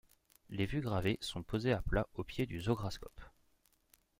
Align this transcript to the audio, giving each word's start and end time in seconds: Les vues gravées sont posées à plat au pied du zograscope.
Les 0.49 0.65
vues 0.65 0.81
gravées 0.81 1.19
sont 1.21 1.43
posées 1.43 1.73
à 1.73 1.83
plat 1.83 2.07
au 2.15 2.23
pied 2.23 2.47
du 2.47 2.59
zograscope. 2.59 3.21